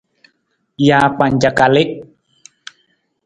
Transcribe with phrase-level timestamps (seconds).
[0.87, 1.89] Jaakpanca kalii.